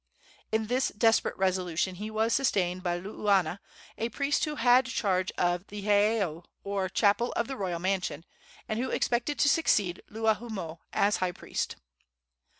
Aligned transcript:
In 0.51 0.65
this 0.65 0.87
desperate 0.97 1.37
resolution 1.37 1.93
he 1.93 2.09
was 2.09 2.33
sustained 2.33 2.81
by 2.81 2.99
Luuana, 2.99 3.59
a 3.99 4.09
priest 4.09 4.45
who 4.45 4.55
had 4.55 4.87
charge 4.87 5.31
of 5.37 5.67
the 5.67 5.83
heiau 5.83 6.43
or 6.63 6.89
chapel 6.89 7.31
of 7.33 7.47
the 7.47 7.55
royal 7.55 7.77
mansion, 7.77 8.25
and 8.67 8.79
who 8.79 8.89
expected 8.89 9.37
to 9.37 9.47
succeed 9.47 10.01
Luahoomoe 10.09 10.79
as 10.91 11.17
high 11.17 11.33
priest. 11.33 11.75